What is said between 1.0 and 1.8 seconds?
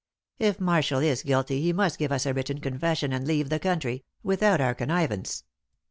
is guilty he